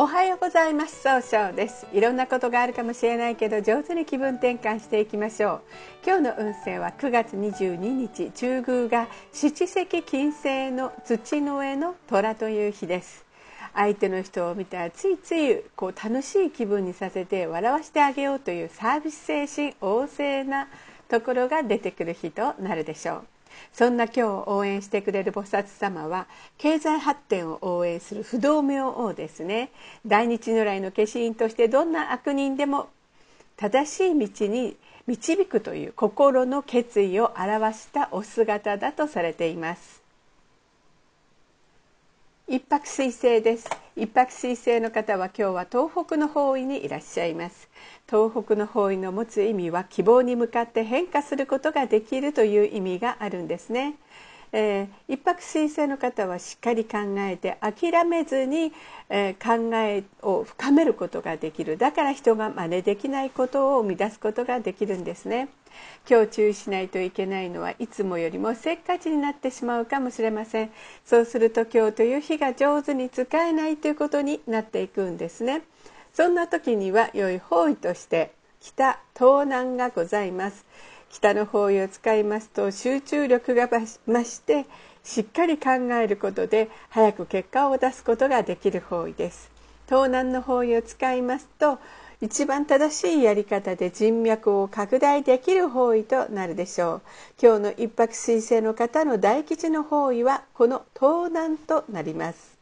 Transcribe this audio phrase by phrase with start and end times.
[0.00, 1.02] おはようございます。
[1.02, 1.84] 総称です。
[1.92, 5.62] いろんなことがあるかもしれないけど上手に気分転換していきましょう。
[6.06, 13.26] 今日の運勢は9月22日中宮が七石金星の土の上の虎という日です。
[13.74, 20.68] 相手の人を見たらついついこう楽しい気分にさせて笑わせてあげようというサービス精神旺盛な
[21.08, 23.24] ところが出てくる日となるでしょう。
[23.72, 26.26] そんな今日応援してくれる菩薩様は
[26.58, 29.70] 経済発展を応援する不動明王ですね。
[30.06, 32.88] 大日如来の化身としてどんな悪人でも
[33.56, 34.76] 正しい道に
[35.06, 39.97] 導くという心の決意を表したお姿だとされています。
[42.50, 43.68] 一泊水星です。
[43.94, 47.68] 一泊水星の方は今日は東北の方位にいらっしゃいます。
[48.08, 53.96] 東北の方位の持つ意味は希望に向かって変化することができるという意味があるんですね。
[54.52, 58.72] えー、一泊水星の方はしっかり考えて諦めずに、
[59.08, 61.76] えー、考えを深めることができる。
[61.76, 65.48] だから人が真似できないことを生み出すことができるんですね。
[66.08, 70.70] 今日注意しないといけないのはいつもよりもせっかちになってしまうかもしれません。
[71.04, 75.62] そうすると今日という日が上手に使えないということになっていくんですね。
[76.12, 80.64] そんな時には良い方位として北東南がございます。
[81.10, 84.66] 北の方位を使いますと集中力が増して
[85.04, 89.50] しっかり考えることで早く結果を出すことができる方位です。
[89.86, 91.78] 東南の方位を使いますと
[92.20, 97.02] 一番正しいやり方で人脈を拡大できる方位となるでしょう。
[97.40, 102.57] 今日の一泊水星の方の大吉の方位はこの東南となります。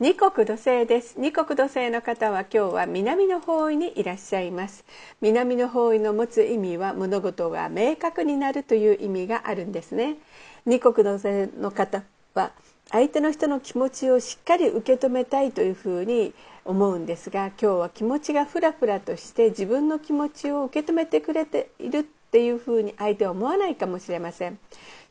[0.00, 1.16] 二国土星です。
[1.18, 4.84] 二国土星の方は今日は南の方位にいらっしゃいます。
[5.20, 10.16] 南の方位の持つ意味は物事が明確になるという意味があるんですね。
[10.64, 12.02] 二国土星の方
[12.34, 12.52] は
[12.90, 16.32] 相手の人の気持ちをしっかり受け止めたいというふうに
[16.64, 24.58] 思うんですが今日は気持ちがフラフラとして自分の気持ちを受け止めてくれているっていうふうに相手は思わないかもしれません。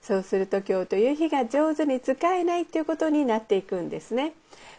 [0.01, 4.33] そうすると今日という日が上手に使えないということになっていくんですね。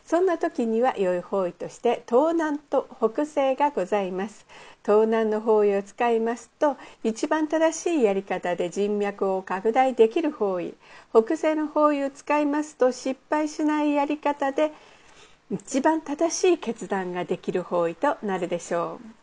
[0.05, 4.45] そんな時には良い方位として東南と北西がございます。
[4.85, 10.75] 東南の方位を使いますと一番正しいやり方で人脈を拡大できる方位。
[11.13, 14.73] 北西の方位を使いますと失敗しないやり方で
[15.53, 19.22] 一番正しい決断ができる方位となるでしょう。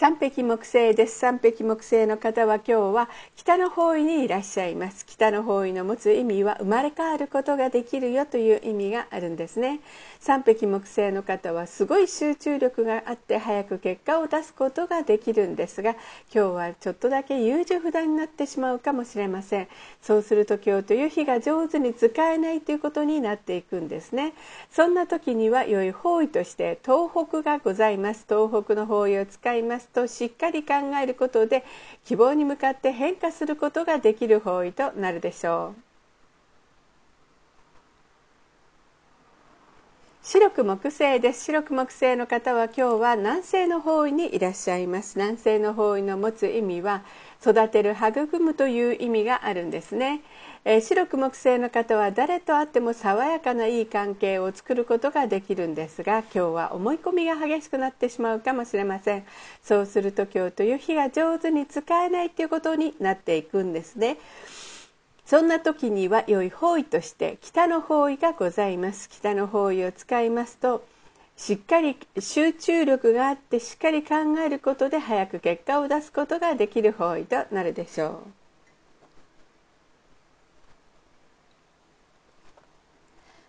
[0.00, 1.18] 三匹木星です。
[1.18, 5.04] 三匹木星の方は今日は北の方位にいらっしゃいます。
[5.04, 9.80] 北の方位の持つ意味は生まれ変わることができるよという意味があるんですね。
[10.20, 15.96] 三匹木星の方はすごい集中力があって早く結果を出すことができるんですが
[16.32, 19.68] 今日はちょっとだけ優柔不断になってしまうかもしれません。
[20.00, 24.34] そうすると今日という日が上手に使えないということになっていくんですね。
[24.70, 28.24] そんな時には良い方位として東北がございます。
[28.28, 29.87] 東北の方位を使います。
[29.92, 31.64] としっかり考えることで
[32.04, 35.87] 希望に向かって変化することができる方位となるでしょう。
[40.30, 41.44] 白く木星です。
[41.44, 45.16] 白く木星の方は今日は南西の方位にいらっしゃいます。
[45.16, 47.02] 南西の方位の持つ意味は
[47.40, 50.20] 育てる育むという意味があるんですね、
[50.66, 59.24] えー、白く木星の方は誰と会っても爽やかないい関係を作ることができるんですが今日は思い込みが激しくなってしまうかもしれません。
[59.62, 64.18] そうすると今日という日が上手に使えないということになっていくんですね。
[65.28, 70.86] そんな時には良い方位として北の方位がございます北の方位を使いますと
[71.36, 78.47] しっかり集中力があってしっかり考えることで早く結果を出すことができる方位となるでしょう。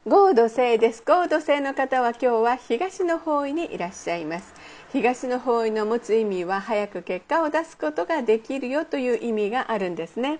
[0.07, 1.03] 合土星です。
[1.05, 4.53] 合土星の方は今日は東の方位にいらっしゃいます。
[4.93, 10.39] 東の方位の持つ意味は早く結果を出すことができるよという意味があるんですね。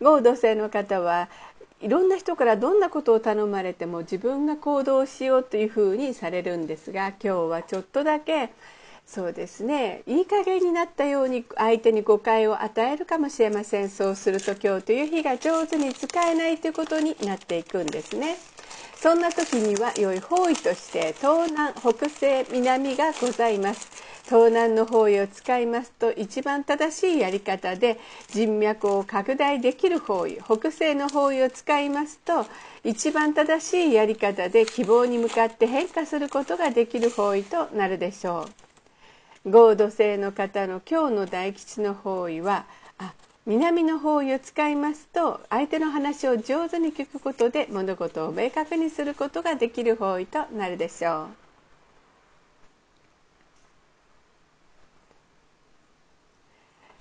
[0.00, 1.28] 合土星の方は
[1.82, 8.54] いろんな人からどんなことを頼まれても自分が行動しようというふうにされるんですが今日はちょっとだけ
[9.04, 10.02] そうですね。
[10.06, 13.90] いい加減になったように相手に誤解を与えるかもしれません。
[13.90, 18.38] そうすると今日という日が上手に使えないということになっていくんですね。
[19.04, 23.86] そんな時には良い方位として東南北西南がございます。
[24.24, 30.38] 東南の方位を使いますと一番正しいやり方で人脈を拡大できる方位。
[30.42, 32.46] 北西の方位を使いますと
[32.82, 38.48] 一番正しいやり方で希望に向かって変化することができる方位となるでしょ
[39.44, 39.50] う。
[39.50, 42.64] 合土星の方の今日の大吉の方位は
[43.46, 51.44] 南の方位を使いますと相手の話を上手に聞くことで物事を明確にすることができる方位となるでしょう。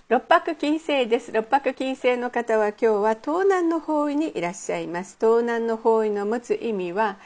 [0.10, 7.18] 六白金星です六白金星の方は今日は東南の方位にいらっしゃいます東南の方位の持つ意味は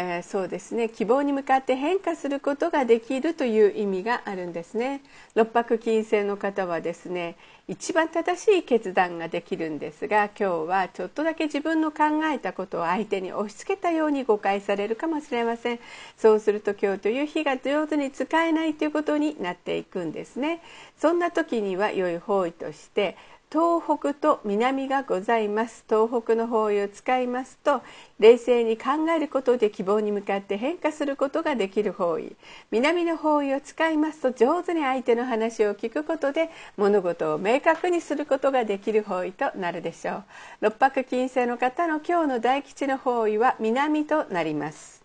[0.00, 0.88] えー、そうですね。
[0.88, 5.02] 希望に向かって変化することができるという意味があるんですね。
[5.34, 7.36] 六白金星の方はですね
[7.66, 15.80] 一番正しい決断ができるんですが今日はちょっとだけ自分の考えたことを相手に押し付けたように誤解されるかもしれません。
[16.16, 20.62] そうすると今日という日が上手に使えないということになっていくんですね。
[20.96, 23.16] そんな時には良い方位として
[23.50, 25.82] 東北と南がございます。
[25.88, 27.80] 東北の方位を使いますと
[28.18, 32.36] 冷静に考えることで希望に向かって変化することができる方位。
[32.70, 40.24] 南の方位を使いますと上手に相手の話を聞くことで物事を明確にすることができる方位となるでしょう。
[40.60, 44.97] 六白金星の方の今日の大吉の方位は南となります。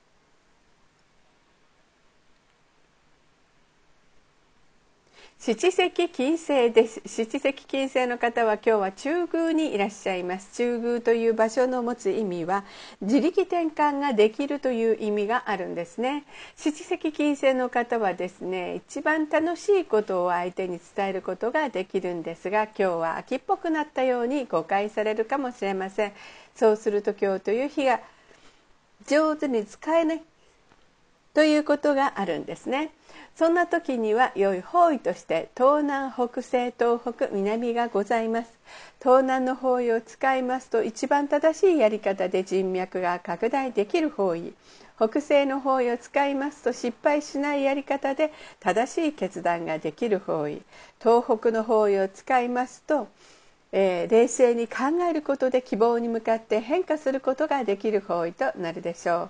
[5.45, 7.01] 七石金星です。
[7.05, 10.55] 七石金星の方は今日は中宮にいらっしゃいます。
[10.55, 12.63] 中宮という場所の持つ意味は
[13.01, 16.23] 自力転換ができるという意味があるんですね。
[16.55, 26.13] 七石金星の方はですね一番楽しいことを相手に伝えることができるんですが今日は秋っぽくなったように誤解されるかもしれません。
[26.55, 27.99] そうすると今日という日が
[29.07, 30.21] 上手に使えない
[31.33, 32.91] ということがあるんですね。
[33.35, 38.53] そんな時には良い方位として東南北西東北南がございます。
[39.01, 44.53] 東南の方位を使いますと一番正しいやり方で人脈が拡大できる方位。
[44.97, 50.61] 北西の方位を使いますと失敗しないやり方で正しい決断ができる方位。
[50.99, 53.07] 東北の方位を使いますと
[53.75, 59.29] えー、冷静に考えることで希望に向かって変化することができる方位となるでしょう。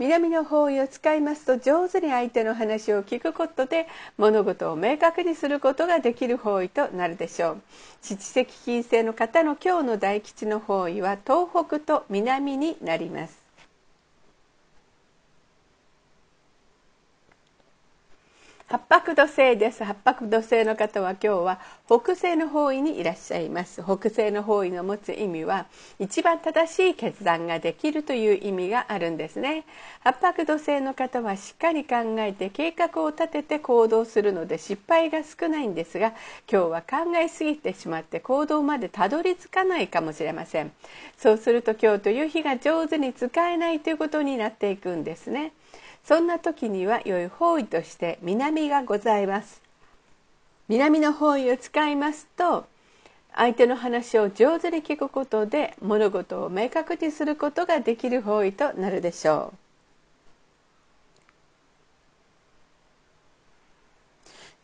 [0.00, 3.86] 南の方位を使いますと上手に相手の話を聞くことで
[4.18, 7.62] 物事を明確にすることができる方位となるでしょう。
[8.02, 13.43] 七石金星の方の今日の大吉の方位は東北と南になります。
[18.74, 19.84] 八白土星です。
[19.84, 23.84] 八白土星の方は今日は北西の方位にいらっしゃいます。
[23.84, 25.66] 北西の方位の持つ意味は
[26.00, 29.64] 一番正しい決断ができるという意味があるんですね。
[30.02, 36.08] 八白土星の方はしっかり考えて計画を立てて行動するので失敗が少ないんですが
[36.50, 40.72] 今日は考えすぎてしまって行動までたどり着かないかもしれません。
[41.16, 45.52] そうすると今日という日が上手に使えないということになっていくんですね。
[46.04, 49.62] そんな時には良い方位として南がございます。
[50.68, 52.66] 南の方位を使いますと
[53.34, 59.63] 相手の話を上手に聞くことで物事を明確にすることができる方位となるでしょう。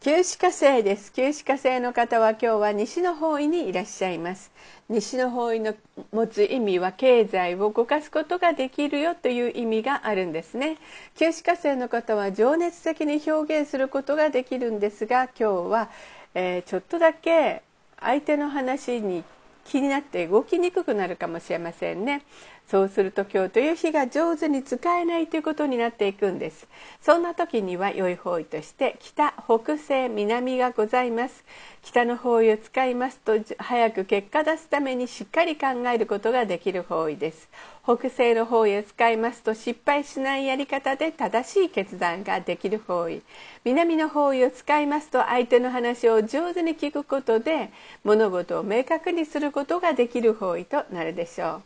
[0.02, 1.12] 旧歯科生です。
[1.12, 4.50] 旧歯科生の方は今日は西の方位にいらっしゃいます。
[4.88, 5.74] 西の方位の
[6.10, 10.78] 持つ意味は経済を動かすことができるよという意味があるんですね。
[11.18, 15.90] 旧歯科生の方は情熱的に表現することができるんですが今日は、
[16.34, 17.62] えー、ちょっとだけ
[18.00, 19.22] 相手の話に
[19.64, 22.22] 気になって動きにくくなるかもしれませんね。
[22.66, 26.68] そうすると今日という日が上手に使えないということになっていくんです。
[27.00, 31.44] そんな時には良い方位として北北西南がございます。
[31.82, 37.48] 北の方位を使いますと早く結果出すためにしっかり考えることができる方位です。
[37.82, 43.22] 北西の方位を使いますと失敗しないやり方で正しい決断ができる方位。
[43.64, 47.70] 南の方位を使いますと相手の話を上手に聞くことで
[48.04, 51.62] 物事を明確にすることができる方位となるでしょう。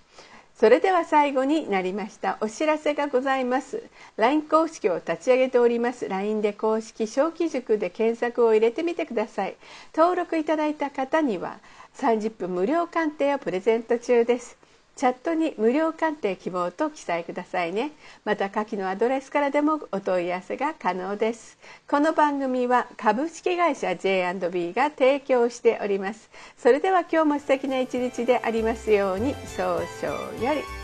[0.56, 3.82] それでは最後になりましたお知らせがございます。
[4.16, 6.08] LINE 公式を立ち上げております。
[6.08, 9.56] LINE で公式小規塾で検索を入れてみてください。
[9.94, 11.58] 登録いただいた方には
[11.96, 14.63] 30分無料鑑定をプレゼント中です。
[14.96, 17.92] チャットに無料鑑定希望と記載くださいね。
[18.24, 21.58] また下記のアドレスからでもお問い合わせが可能です。
[21.88, 26.30] この番組は株式会社 J&B が提供しております。
[26.56, 30.83] それでは今日も素敵な一日でありますように早々より。